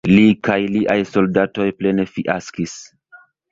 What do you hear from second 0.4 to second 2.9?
kaj liaj soldatoj plene fiaskis.